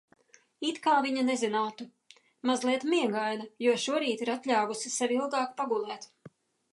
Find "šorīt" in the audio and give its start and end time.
3.83-4.23